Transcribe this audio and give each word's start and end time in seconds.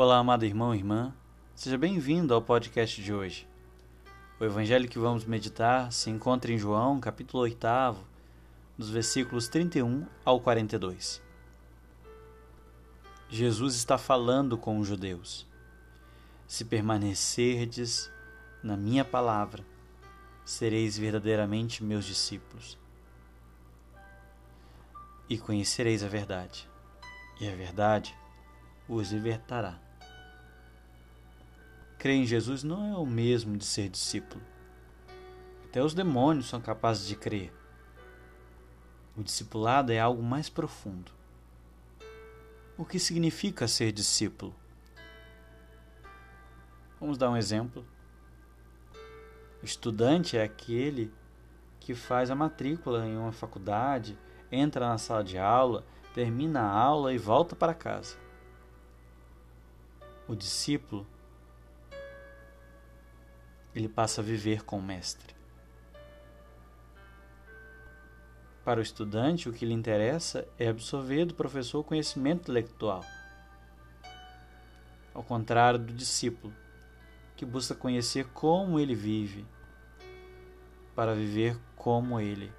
Olá, 0.00 0.18
amado 0.18 0.44
irmão 0.44 0.72
e 0.72 0.78
irmã, 0.78 1.12
seja 1.56 1.76
bem-vindo 1.76 2.32
ao 2.32 2.40
podcast 2.40 3.02
de 3.02 3.12
hoje. 3.12 3.48
O 4.38 4.44
evangelho 4.44 4.88
que 4.88 4.96
vamos 4.96 5.24
meditar 5.24 5.90
se 5.90 6.08
encontra 6.08 6.52
em 6.52 6.56
João, 6.56 7.00
capítulo 7.00 7.42
8, 7.42 7.66
dos 8.78 8.90
versículos 8.90 9.48
31 9.48 10.06
ao 10.24 10.40
42. 10.40 11.20
Jesus 13.28 13.74
está 13.74 13.98
falando 13.98 14.56
com 14.56 14.78
os 14.78 14.86
judeus. 14.86 15.44
Se 16.46 16.64
permanecerdes 16.64 18.08
na 18.62 18.76
minha 18.76 19.04
palavra, 19.04 19.64
sereis 20.44 20.96
verdadeiramente 20.96 21.82
meus 21.82 22.04
discípulos. 22.04 22.78
E 25.28 25.36
conhecereis 25.36 26.04
a 26.04 26.08
verdade, 26.08 26.70
e 27.40 27.48
a 27.48 27.56
verdade 27.56 28.16
os 28.88 29.10
libertará. 29.10 29.87
Crer 31.98 32.14
em 32.14 32.24
Jesus 32.24 32.62
não 32.62 32.94
é 32.94 32.96
o 32.96 33.04
mesmo 33.04 33.56
de 33.56 33.64
ser 33.64 33.88
discípulo. 33.88 34.40
Até 35.64 35.82
os 35.82 35.94
demônios 35.94 36.48
são 36.48 36.60
capazes 36.60 37.08
de 37.08 37.16
crer. 37.16 37.52
O 39.16 39.22
discipulado 39.22 39.90
é 39.90 39.98
algo 39.98 40.22
mais 40.22 40.48
profundo. 40.48 41.10
O 42.76 42.84
que 42.84 43.00
significa 43.00 43.66
ser 43.66 43.90
discípulo? 43.90 44.54
Vamos 47.00 47.18
dar 47.18 47.30
um 47.30 47.36
exemplo. 47.36 47.84
O 49.60 49.64
estudante 49.64 50.36
é 50.36 50.44
aquele 50.44 51.12
que 51.80 51.96
faz 51.96 52.30
a 52.30 52.34
matrícula 52.36 53.04
em 53.04 53.16
uma 53.16 53.32
faculdade, 53.32 54.16
entra 54.52 54.88
na 54.88 54.98
sala 54.98 55.24
de 55.24 55.36
aula, 55.36 55.84
termina 56.14 56.60
a 56.60 56.70
aula 56.70 57.12
e 57.12 57.18
volta 57.18 57.56
para 57.56 57.74
casa. 57.74 58.16
O 60.28 60.36
discípulo 60.36 61.04
ele 63.78 63.88
passa 63.88 64.20
a 64.20 64.24
viver 64.24 64.64
com 64.64 64.78
o 64.78 64.82
mestre. 64.82 65.34
Para 68.64 68.80
o 68.80 68.82
estudante, 68.82 69.48
o 69.48 69.52
que 69.52 69.64
lhe 69.64 69.72
interessa 69.72 70.46
é 70.58 70.68
absorver 70.68 71.24
do 71.24 71.34
professor 71.34 71.82
conhecimento 71.82 72.42
intelectual. 72.42 73.04
Ao 75.14 75.22
contrário 75.22 75.78
do 75.78 75.92
discípulo, 75.92 76.52
que 77.34 77.46
busca 77.46 77.74
conhecer 77.74 78.26
como 78.26 78.78
ele 78.78 78.94
vive, 78.94 79.46
para 80.94 81.14
viver 81.14 81.58
como 81.76 82.20
ele, 82.20 82.52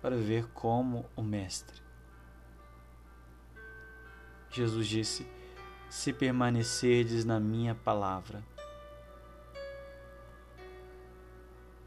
para 0.00 0.16
viver 0.16 0.48
como 0.48 1.04
o 1.14 1.22
Mestre. 1.22 1.80
Jesus 4.50 4.88
disse: 4.88 5.26
Se 5.88 6.12
permanecerdes 6.12 7.24
na 7.24 7.38
minha 7.38 7.74
palavra, 7.74 8.42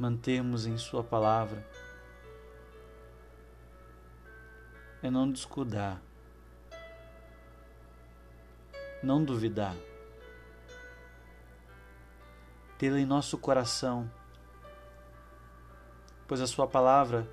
mantermos 0.03 0.65
em 0.65 0.77
Sua 0.77 1.01
palavra. 1.01 1.65
É 5.01 5.09
não 5.09 5.31
descuidar, 5.31 6.01
não 9.01 9.23
duvidar, 9.23 9.75
tê-la 12.77 12.99
em 12.99 13.05
nosso 13.05 13.37
coração, 13.37 14.11
pois 16.27 16.41
a 16.41 16.47
Sua 16.47 16.67
palavra 16.67 17.25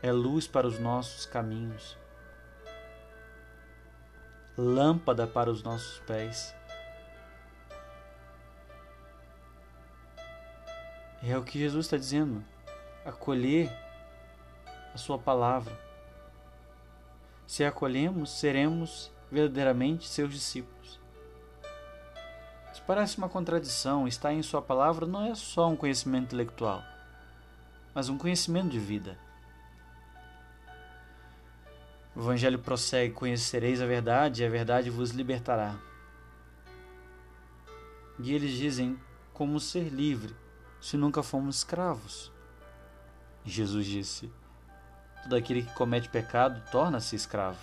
é 0.00 0.12
luz 0.12 0.46
para 0.46 0.68
os 0.68 0.78
nossos 0.78 1.26
caminhos, 1.26 1.98
lâmpada 4.56 5.26
para 5.26 5.50
os 5.50 5.64
nossos 5.64 5.98
pés. 6.00 6.57
É 11.22 11.36
o 11.36 11.42
que 11.42 11.58
Jesus 11.58 11.86
está 11.86 11.96
dizendo. 11.96 12.44
Acolher 13.04 13.70
a 14.94 14.98
Sua 14.98 15.18
palavra. 15.18 15.78
Se 17.46 17.64
acolhemos, 17.64 18.30
seremos 18.30 19.10
verdadeiramente 19.30 20.06
seus 20.06 20.32
discípulos. 20.32 21.00
Isso 22.72 22.82
parece 22.86 23.18
uma 23.18 23.28
contradição. 23.28 24.06
Estar 24.06 24.32
em 24.32 24.42
Sua 24.42 24.62
palavra 24.62 25.06
não 25.06 25.24
é 25.24 25.34
só 25.34 25.68
um 25.68 25.76
conhecimento 25.76 26.26
intelectual, 26.26 26.82
mas 27.94 28.08
um 28.08 28.16
conhecimento 28.16 28.68
de 28.68 28.78
vida. 28.78 29.18
O 32.14 32.20
Evangelho 32.20 32.58
prossegue: 32.58 33.14
Conhecereis 33.14 33.82
a 33.82 33.86
verdade, 33.86 34.42
e 34.42 34.46
a 34.46 34.50
verdade 34.50 34.90
vos 34.90 35.10
libertará. 35.10 35.76
E 38.20 38.32
eles 38.32 38.52
dizem: 38.52 38.98
Como 39.32 39.58
ser 39.58 39.88
livre 39.88 40.34
se 40.80 40.96
nunca 40.96 41.22
fomos 41.22 41.56
escravos? 41.56 42.32
Jesus 43.44 43.86
disse: 43.86 44.32
Todo 45.22 45.36
aquele 45.36 45.62
que 45.62 45.74
comete 45.74 46.08
pecado 46.08 46.62
torna-se 46.70 47.16
escravo. 47.16 47.58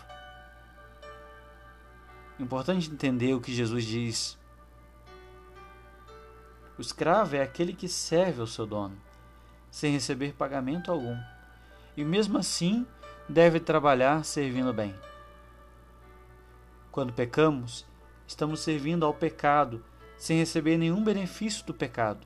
Importante 2.40 2.92
entender 2.92 3.34
o 3.34 3.42
que 3.42 3.54
Jesus 3.54 3.86
diz. 3.86 4.38
O 6.78 6.82
escravo 6.82 7.38
é 7.38 7.42
aquele 7.42 7.74
que 7.74 7.88
serve 7.88 8.42
ao 8.42 8.48
seu 8.48 8.66
dono, 8.66 8.98
sem 9.72 9.94
receber 9.94 10.34
pagamento 10.34 10.92
algum, 10.92 11.18
e 11.96 12.04
mesmo 12.04 12.38
assim 12.38 12.86
deve 13.30 13.62
trabalhar 13.62 14.26
servindo 14.26 14.74
bem. 14.74 14.94
Quando 16.92 17.14
pecamos, 17.14 17.86
estamos 18.28 18.60
servindo 18.60 19.06
ao 19.06 19.14
pecado 19.14 19.84
sem 20.18 20.38
receber 20.38 20.78
nenhum 20.78 21.04
benefício 21.04 21.66
do 21.66 21.74
pecado. 21.74 22.26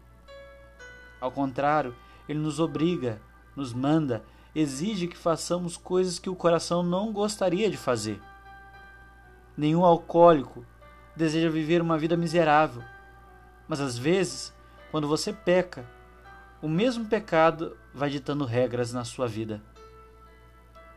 Ao 1.19 1.31
contrário, 1.31 1.95
ele 2.27 2.39
nos 2.39 2.59
obriga, 2.59 3.21
nos 3.55 3.73
manda, 3.73 4.23
exige 4.53 5.07
que 5.07 5.17
façamos 5.17 5.77
coisas 5.77 6.19
que 6.19 6.29
o 6.29 6.35
coração 6.35 6.81
não 6.81 7.11
gostaria 7.11 7.69
de 7.69 7.77
fazer. 7.77 8.21
Nenhum 9.57 9.83
alcoólico 9.83 10.65
deseja 11.15 11.49
viver 11.49 11.81
uma 11.81 11.97
vida 11.97 12.15
miserável, 12.15 12.83
mas 13.67 13.81
às 13.81 13.97
vezes, 13.97 14.53
quando 14.91 15.07
você 15.07 15.33
peca, 15.33 15.85
o 16.61 16.67
mesmo 16.67 17.05
pecado 17.05 17.77
vai 17.93 18.09
ditando 18.09 18.45
regras 18.45 18.91
na 18.93 19.03
sua 19.03 19.27
vida, 19.27 19.61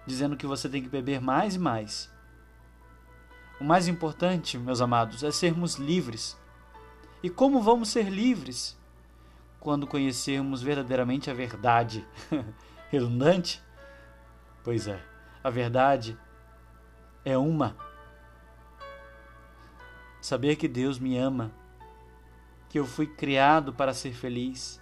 dizendo 0.07 0.37
que 0.37 0.47
você 0.47 0.69
tem 0.69 0.83
que 0.83 0.89
beber 0.89 1.21
mais 1.21 1.55
e 1.55 1.59
mais. 1.59 2.11
O 3.61 3.65
mais 3.65 3.87
importante, 3.87 4.59
meus 4.59 4.81
amados, 4.81 5.23
é 5.23 5.31
sermos 5.31 5.77
livres. 5.77 6.37
E 7.23 7.31
como 7.31 7.63
vamos 7.63 7.91
ser 7.91 8.09
livres? 8.09 8.77
Quando 9.63 9.87
conhecermos 9.87 10.61
verdadeiramente 10.61 11.31
a 11.31 11.35
verdade. 11.35 12.05
Redundante? 12.91 13.63
Pois 14.65 14.89
é, 14.89 15.01
a 15.43 15.49
verdade 15.51 16.19
é 17.25 17.39
uma. 17.39 17.77
Saber 20.21 20.57
que 20.57 20.67
Deus 20.67 20.99
me 20.99 21.17
ama, 21.17 21.53
que 22.69 22.77
eu 22.77 22.85
fui 22.85 23.07
criado 23.07 23.73
para 23.73 23.95
ser 23.95 24.13
feliz. 24.13 24.81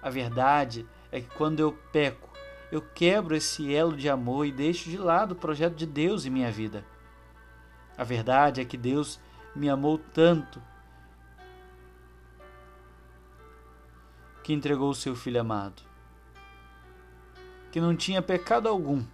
A 0.00 0.08
verdade 0.08 0.86
é 1.12 1.20
que 1.20 1.28
quando 1.36 1.60
eu 1.60 1.72
peco, 1.92 2.30
eu 2.72 2.80
quebro 2.80 3.36
esse 3.36 3.74
elo 3.74 3.94
de 3.94 4.08
amor 4.08 4.46
e 4.46 4.52
deixo 4.52 4.88
de 4.88 4.96
lado 4.96 5.32
o 5.32 5.36
projeto 5.36 5.74
de 5.74 5.84
Deus 5.84 6.24
em 6.24 6.30
minha 6.30 6.50
vida. 6.50 6.86
A 7.98 8.04
verdade 8.04 8.62
é 8.62 8.64
que 8.64 8.78
Deus 8.78 9.20
me 9.54 9.68
amou 9.68 9.98
tanto 9.98 10.60
que 14.46 14.52
entregou 14.52 14.90
o 14.90 14.94
seu 14.94 15.16
filho 15.16 15.40
amado, 15.40 15.82
que 17.72 17.80
não 17.80 17.96
tinha 17.96 18.22
pecado 18.22 18.68
algum, 18.68 19.04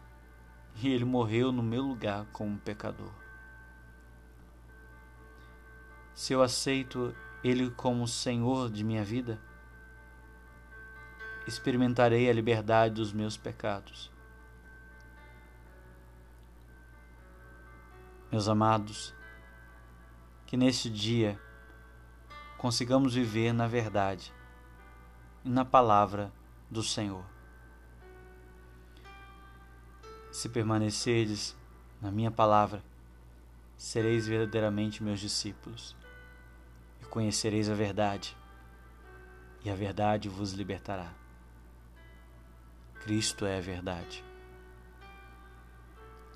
e 0.76 0.92
ele 0.92 1.06
morreu 1.06 1.50
no 1.50 1.62
meu 1.62 1.80
lugar 1.80 2.26
como 2.34 2.58
pecador. 2.58 3.10
Se 6.14 6.34
eu 6.34 6.42
aceito 6.42 7.16
ele 7.42 7.70
como 7.70 8.06
Senhor 8.06 8.68
de 8.68 8.84
minha 8.84 9.02
vida, 9.02 9.40
experimentarei 11.46 12.28
a 12.28 12.32
liberdade 12.34 12.96
dos 12.96 13.10
meus 13.10 13.34
pecados. 13.34 14.12
Meus 18.30 18.48
amados, 18.48 19.14
que 20.44 20.58
neste 20.58 20.90
dia 20.90 21.40
consigamos 22.58 23.14
viver 23.14 23.54
na 23.54 23.66
verdade 23.66 24.30
na 25.44 25.64
palavra 25.64 26.32
do 26.70 26.82
Senhor. 26.82 27.24
Se 30.30 30.48
permanecerdes 30.48 31.56
na 32.00 32.10
minha 32.10 32.30
palavra, 32.30 32.82
sereis 33.76 34.26
verdadeiramente 34.26 35.02
meus 35.02 35.20
discípulos 35.20 35.96
e 37.00 37.04
conhecereis 37.06 37.68
a 37.68 37.74
verdade, 37.74 38.36
e 39.64 39.70
a 39.70 39.74
verdade 39.74 40.28
vos 40.28 40.52
libertará. 40.52 41.12
Cristo 43.00 43.44
é 43.44 43.58
a 43.58 43.60
verdade, 43.60 44.24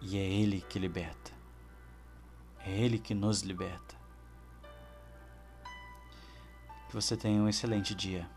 e 0.02 0.18
é 0.18 0.24
Ele 0.24 0.60
que 0.60 0.78
liberta. 0.78 1.32
É 2.58 2.70
Ele 2.70 2.98
que 2.98 3.14
nos 3.14 3.42
liberta. 3.42 3.94
Que 6.88 6.94
você 6.94 7.16
tenha 7.16 7.40
um 7.40 7.48
excelente 7.48 7.94
dia. 7.94 8.28